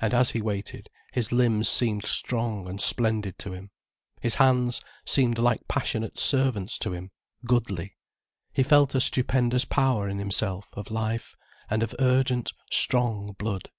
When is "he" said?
0.30-0.40, 8.54-8.62